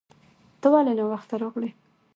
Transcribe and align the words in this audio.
ته 0.61 0.67
ولې 0.73 0.93
ناوخته 0.97 1.35
راغلې 1.41 1.71